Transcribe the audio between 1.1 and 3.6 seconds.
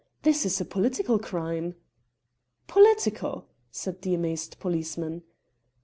crime." "Political!"